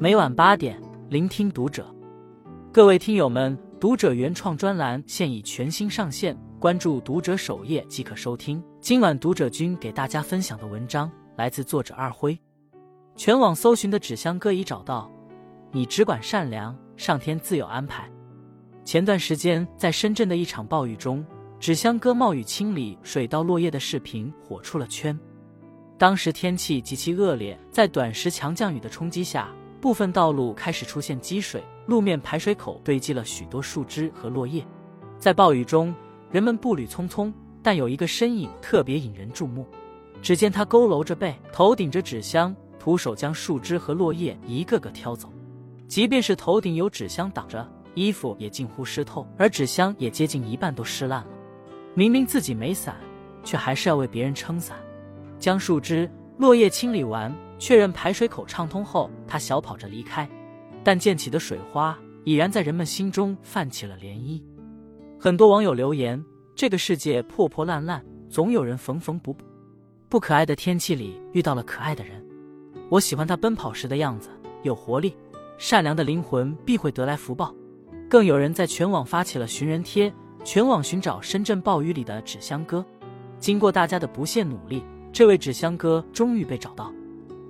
[0.00, 1.92] 每晚八点，聆听读者。
[2.72, 8.62] 各位听友们，读者原创专栏现已全新上线，关注读者首页即可收听。
[8.80, 12.38] 今晚读者君给大家分享的文章来自作者二辉。
[13.16, 15.10] 全网搜寻的纸箱哥已找到，
[15.72, 18.08] 你只管善良，上天自有安排。
[18.84, 21.26] 前段时间，在深圳的一场暴雨中，
[21.58, 25.18] 纸箱哥冒雨清理水稻落叶的视频火出了圈。
[25.98, 29.48] 当时天气极其恶劣，在短时强降雨的冲击下，
[29.80, 34.64] 部分道路开始出现积水，路面排水口堆积了许多树枝和落叶。
[35.18, 35.94] 在暴雨中，
[36.30, 37.32] 人们步履匆匆，
[37.62, 39.66] 但有一个身影特别引人注目。
[40.20, 45.32] 只见他佝偻着背，头顶着纸箱，徒手将树枝和落叶一个个挑走。
[45.86, 51.28] 即便是头顶有纸箱挡着，衣服也近乎湿透，而纸箱也接近一半都湿烂了。
[51.94, 52.96] 明明自己没伞，
[53.44, 54.76] 却还是要为别人撑伞。
[55.38, 60.28] 将树枝、落叶清理完，确认排水口畅通后，他小跑着离开。
[60.84, 64.40] 但溅起的水花已然在人们心中泛起了涟漪。
[65.18, 66.24] 很多网友留言
[66.54, 69.44] ：“这个世界破破烂烂，总有人缝缝补补。
[70.08, 72.24] 不可爱的天气里遇到了可爱的人。
[72.88, 74.30] 我喜欢他奔跑时的样子，
[74.62, 75.14] 有活力。
[75.58, 77.54] 善良的灵魂必会得来福报。”
[78.08, 80.10] 更有人在全网发起了寻人贴，
[80.42, 82.82] 全网寻找深圳暴雨里的纸箱哥。
[83.38, 84.82] 经过大家的不懈努力。
[85.12, 86.92] 这位纸箱哥终于被找到。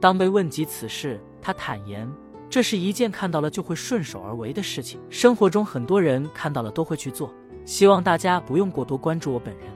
[0.00, 2.10] 当被问及此事，他坦言，
[2.48, 5.00] 这是一件看到了就会顺手而为的事情。
[5.10, 7.32] 生活中很多人看到了都会去做，
[7.64, 9.66] 希望大家不用过多关注我本人。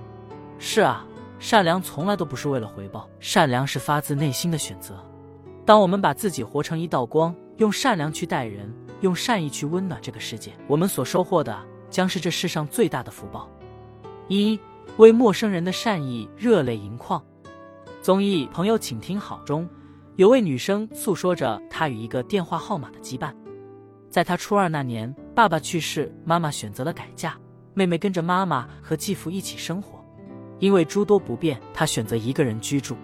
[0.59, 1.05] 是啊，
[1.39, 4.95] 善良从来都不是为了回报，善良是发自内心的选择。
[5.65, 11.57] 当我们把自己活成一道光，用善良去待人，用善意去温暖这个世界，我们所收获的
[11.91, 13.49] 将是这世上最大的福报。
[14.29, 14.59] 一
[14.97, 17.23] 为陌生人的善意热泪盈眶。
[18.01, 19.69] 综艺《朋友，请听好》中，
[20.17, 23.33] 有位女生诉说着她与一个电话号码的羁绊。
[24.11, 27.35] 在她初二那年，爸爸去世，妈妈选择了改嫁，
[27.73, 30.05] 妹妹跟着妈妈和继父一起生活。
[30.59, 32.95] 因为诸多不便，她选择一个人居住。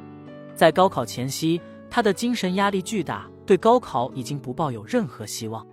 [0.55, 1.59] 在高考前夕，
[1.89, 5.67] 她的精神压力巨大，对高考已经不抱有任何希望。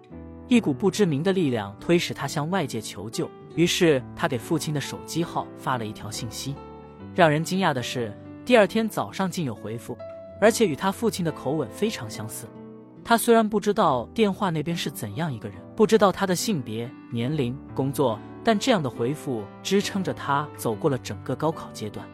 [0.47, 6.55] 一股不知名的力量推使她向外界求救，于是她给父亲的手机号发了一条信息。
[7.13, 8.15] 让人惊讶的是。
[8.45, 9.97] 第二天早上竟有回复，
[10.39, 12.47] 而且与他父亲的口吻非常相似。
[13.03, 22.07] 他虽然不知道电话那边是怎样一个人，不知道他的性别、年龄、工作，但这样的回复支撑着他走过了整个高考阶段。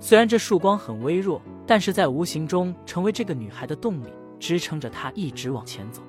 [0.00, 4.08] 虽然这束光很微弱，但是在无形中成为这个女孩的动力，
[4.38, 6.00] 支撑着她一直往前走。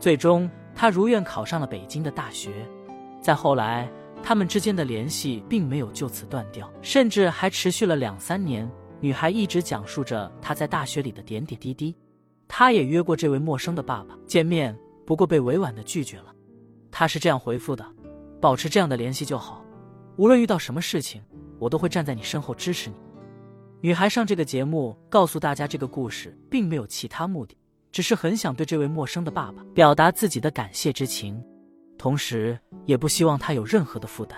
[0.00, 2.50] 最终，她如愿考上了北京的大学。
[3.20, 3.86] 再后来，
[4.22, 8.66] 他们之间的联系并没有就此断掉，甚至还持续了两三年。
[9.00, 11.94] 女孩一直讲述着她在大学里的点点滴滴，
[12.48, 14.76] 她也约过这位陌生的爸爸见面，
[15.06, 16.34] 不过被委婉的拒绝了。
[16.90, 17.86] 她是这样回复的
[18.40, 19.64] ：“保持这样的联系就好，
[20.16, 21.22] 无论遇到什么事情，
[21.60, 22.96] 我都会站在你身后支持你。”
[23.80, 27.56] 女孩上这个节目，告诉大家这个故事并没有其他目的，
[27.92, 31.40] 只是很想对这位陌生的爸爸表达自己的感谢之情，
[31.96, 34.36] 同时也不希望他有任何的负担。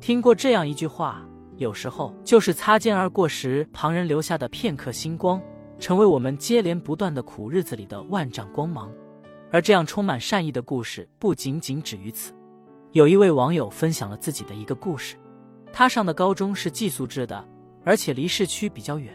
[0.00, 1.24] 听过这样一句话。
[1.56, 5.40] 有时候，就是擦肩而过时，旁人留下的片刻星光，
[5.78, 8.92] 成为我们接连不断的苦日子里的万丈光芒。
[9.52, 12.32] 而这样充满善意的故事，不仅仅止于此。
[12.90, 15.16] 有一位网友分享了自己的一个故事：
[15.72, 17.46] 他上的高中是寄宿制的，
[17.84, 19.12] 而且离市区比较远。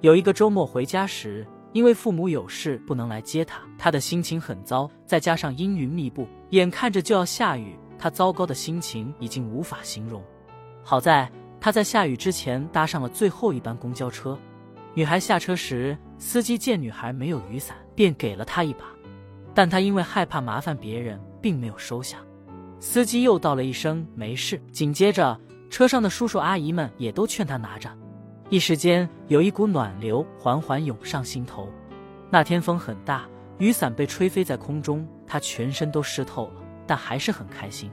[0.00, 4.90] 有一个周末回家时，因为父母有事不能来接他，他的心情很糟。
[5.06, 10.20] 再加上阴云密布，眼看着就要下雨，他糟糕的心情已经无法形容。
[10.82, 11.30] 好在。
[11.60, 14.38] 他在下雨之前搭上了最后一班公交车。
[14.94, 18.84] 女孩下车时，司机见女孩没有雨伞，便给了她一把，
[19.54, 22.18] 但她因为害怕麻烦别人，并没有收下。
[22.80, 25.38] 司机又道了一声没事，紧接着
[25.68, 27.90] 车上的叔叔阿姨们也都劝她拿着。
[28.50, 31.68] 一时间，有一股暖流缓缓涌上心头。
[32.30, 33.28] 那天风很大，
[33.58, 37.90] 雨伞被吹飞在空中，她全身都湿透了，但还是很开心。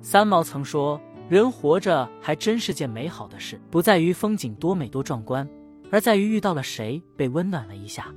[0.00, 1.00] 三毛曾说。
[1.32, 5.48] 人活着还真是件美好的事，不在于风景多美多壮观，
[5.90, 8.14] 而在于遇到了谁被温暖了一下。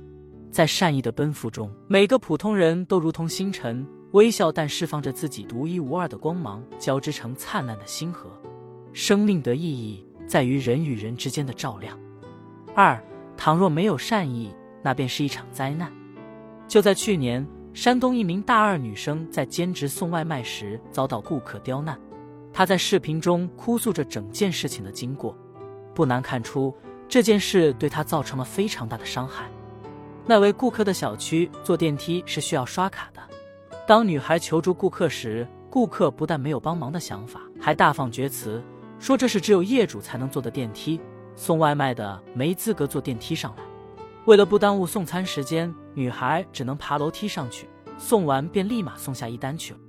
[0.50, 8.28] 在善意的奔赴中，每个普通人都如同星辰，微笑但释放着自己独一无二的光芒，交织成灿烂的星河。
[8.92, 11.98] 生命的意义在于人与人之间的照亮。
[12.74, 13.02] 二，
[13.34, 15.90] 倘若没有善意，那便是一场灾难。
[16.68, 21.98] 就在去年，山东一名大二女生在兼职送外卖时遭到顾客刁难。
[22.56, 25.36] 他在视频中哭诉着整件事情的经过，
[25.94, 26.74] 不难看出
[27.06, 29.44] 这件事对他造成了非常大的伤害。
[30.24, 33.20] 那位顾客的小区坐电梯是需要刷卡的。
[33.86, 38.62] 当女孩求助顾客时，顾客不但没有帮忙的想法，还大放厥词，
[38.98, 40.98] 说这是只有业主才能坐的电梯，
[41.34, 43.62] 送外卖的没资格坐电梯上来。
[44.24, 47.68] 为了不耽误送餐时间，女孩只能爬楼梯上去，
[47.98, 49.80] 送完便立马送下一单去了。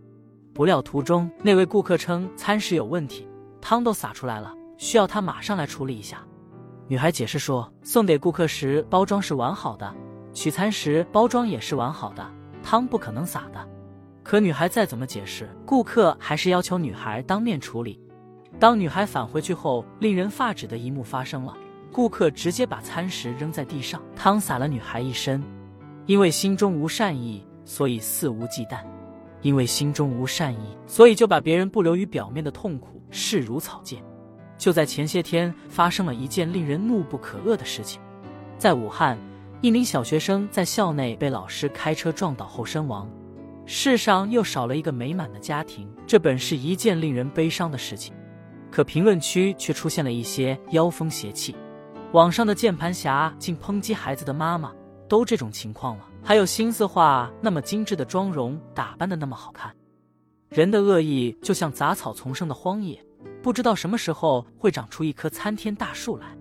[0.58, 3.28] 不料途中那位顾客称餐食有问题，
[3.62, 6.18] 汤都洒出来了，需要他马上来处理一下。
[6.88, 9.94] 女孩解释说，送给顾客时包装是完好的，
[10.34, 12.28] 取餐时包装也是完好的，
[12.64, 13.70] 汤不可能洒的。
[14.24, 18.02] 可女孩再怎么解释，顾客还是要求女孩当面处理。
[18.60, 21.56] 当女孩返回去后，令人发指的一幕发生了。
[21.92, 25.40] 顾客直接把餐食扔在地上，汤洒了女孩一身。
[26.08, 28.80] 因为心中无善意，所以肆无忌惮；
[29.42, 34.02] 因为心中无善意，所以就把别人不流于表面的痛苦视如草芥。
[34.58, 38.02] 就在前些天，发生了一件令人怒不可遏的事情。
[38.58, 39.18] 在武汉，
[39.62, 43.08] 一名小学生在校内被老师开车撞倒后身亡。
[43.66, 48.16] 世上又少了一个美满的家庭，这本是一件令人悲伤的事情。
[48.72, 51.56] 可评论区却出现了一些妖风邪气。
[52.14, 54.72] 网上的键盘侠竟抨击孩子的妈妈，
[55.08, 59.74] 都这种情况了，还有心思画那么精致的妆容，打扮的那么好看。
[60.50, 63.04] 人的恶意就像杂草丛生的荒野，
[63.42, 66.38] 不知道什么时候会长出一棵参天大树来。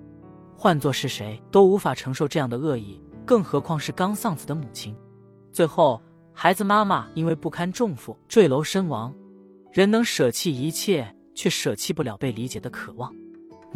[0.56, 4.96] 换做是谁都无法承受这样的恶意，更何况是刚丧子的母亲。
[5.52, 6.00] 最后，
[6.32, 9.14] 孩子妈妈因为不堪重负坠楼身亡。
[9.72, 13.12] 人能舍弃一切，却舍弃不了被理解的渴望。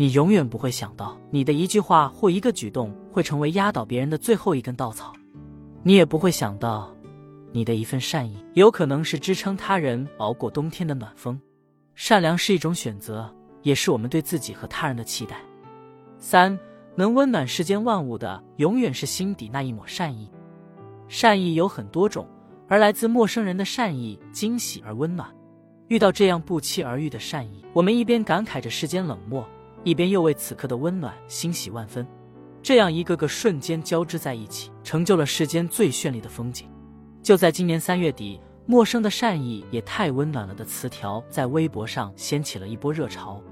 [0.00, 5.12] 你永远不会想到，你的一句话或一个举动会成为压倒别人的最后一根稻草。
[5.82, 6.91] 你也不会想到，
[7.52, 11.38] 你的一份善意有可能是支撑他人熬过冬天的暖风。
[11.94, 13.31] 善良是一种选择，
[13.61, 15.37] 也是我们对自己和他人的期待。
[16.19, 16.58] 三，
[16.94, 20.31] 能温暖世间万物的，永远是心底那一抹善意。
[21.08, 22.26] 善意有很多种，
[22.69, 25.29] 而来自陌生人的善意，惊喜而温暖。
[25.88, 29.47] 遇到这样不期而遇的善意，我们一边感慨着世间冷漠。
[29.82, 32.06] 一边又为此刻的温暖欣喜万分，
[32.62, 36.69] 这样一个个瞬间交织在一起，成就了世间最绚丽的风景。
[37.23, 43.43] 就在今年三月底，“陌生的善意也太温暖了”的词条在微博上掀起了一波热潮。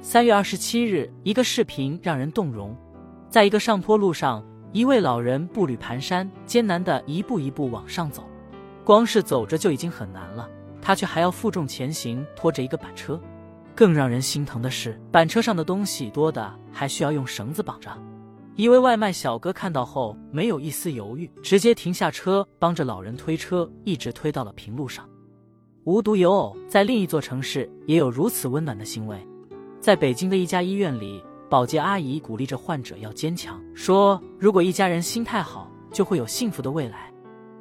[0.00, 2.76] 三月二十七日，一个视频让人动容，
[3.28, 8.24] 在一个上坡路上，一位老人步履蹒跚，艰难的一步一步往上走，
[8.84, 10.48] 光是走着就已经很难了，
[10.80, 13.20] 他却还要负重前行，拖着一个板车。
[13.74, 17.90] 更让人心疼的是，板车上的东西多的还需要用绳子绑着。
[18.54, 25.08] 一位外卖小哥看到后，没有一丝犹豫，直接停下车，帮着老人推车，一直推到了平路上。
[25.82, 29.18] 无独有偶，在另一座城市也有如此温暖的行为。
[29.80, 37.12] 在北京的一家医院里，保洁阿姨鼓励着患者要坚强，说：“如果一家人心态好，就会有幸福的未来。”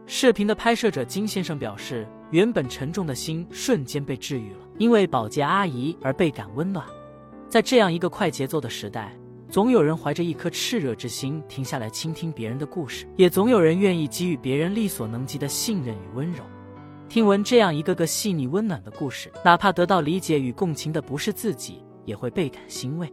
[0.06, 4.58] 视频的拍摄者金先生表示，原本沉重的心瞬间被治愈了。
[4.80, 6.84] 因为保洁阿姨而倍感温暖，
[7.48, 9.16] 在这样一个快节奏的时代，
[9.52, 16.44] 总有人怀着一颗炽热之心停下来倾听别人的故事，也总有人愿意给予别人力所能及的信任与温柔。
[17.08, 23.08] 听闻这样一个个细腻温暖的故事，哪怕得到理解与共情的不是自己，也会倍感欣慰。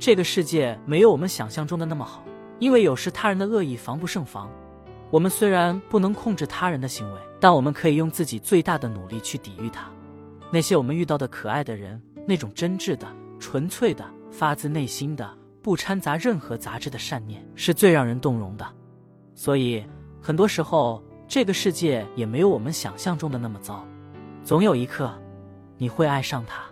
[0.00, 2.24] 这个世界没有我们想象中的那么好，
[2.58, 4.50] 因为有时他人的恶意防不胜防。
[5.12, 9.90] 我们虽然不能控制他人的行为，但我们可以用自己最大的努力去抵御它。
[10.52, 13.04] 那些我们遇到的可爱的人，那种真挚的、
[13.40, 15.28] 纯粹的、发自内心的、
[15.60, 18.64] 不掺杂任何杂质的善念，是最让人动容的。
[19.34, 19.84] 所以，
[20.20, 23.84] 很多时候，这个世界也没有我们想象中的那么糟。
[24.44, 25.12] 总有一刻，
[25.78, 26.62] 你会爱上他。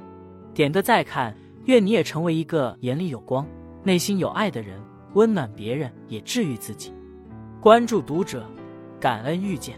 [0.55, 3.45] 点个再看，愿你也成为一个眼里有光、
[3.83, 4.81] 内心有爱的人，
[5.15, 6.95] 温暖别人，也治愈自己。
[7.61, 8.47] 关注读者，
[9.01, 9.77] 感恩遇见。